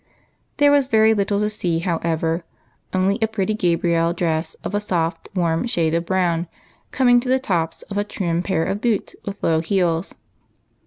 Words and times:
There 0.57 0.71
was 0.71 0.87
very 0.87 1.13
little 1.13 1.39
to 1.39 1.47
see, 1.47 1.77
however, 1.77 2.43
only 2.91 3.19
a 3.21 3.27
pretty 3.27 3.53
Gabrielle 3.53 4.13
dress, 4.13 4.55
of 4.63 4.73
a 4.73 4.79
soft, 4.79 5.29
warm 5.35 5.67
shade 5.67 5.93
of 5.93 6.07
brown, 6.07 6.47
com 6.89 7.09
ing 7.09 7.19
to 7.19 7.29
the 7.29 7.37
tops 7.37 7.83
of 7.83 7.99
a 7.99 8.03
trim 8.03 8.41
pair 8.41 8.63
of 8.63 8.81
boots 8.81 9.15
with 9.27 9.43
low 9.43 9.59
heels. 9.59 10.15